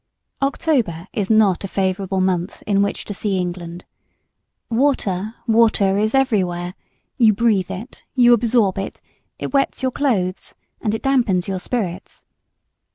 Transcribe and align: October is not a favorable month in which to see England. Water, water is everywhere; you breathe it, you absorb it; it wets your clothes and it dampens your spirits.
October 0.41 1.07
is 1.13 1.29
not 1.29 1.63
a 1.63 1.67
favorable 1.67 2.19
month 2.21 2.63
in 2.65 2.81
which 2.81 3.05
to 3.05 3.13
see 3.13 3.37
England. 3.37 3.85
Water, 4.67 5.35
water 5.45 5.95
is 5.99 6.15
everywhere; 6.15 6.73
you 7.19 7.33
breathe 7.33 7.69
it, 7.69 8.01
you 8.15 8.33
absorb 8.33 8.79
it; 8.79 8.99
it 9.37 9.53
wets 9.53 9.83
your 9.83 9.91
clothes 9.91 10.55
and 10.81 10.95
it 10.95 11.03
dampens 11.03 11.47
your 11.47 11.59
spirits. 11.59 12.25